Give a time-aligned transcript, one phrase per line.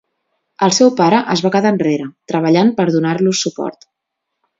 [0.67, 3.87] El seu pare es va quedar enrere, treballant per donar-los suport.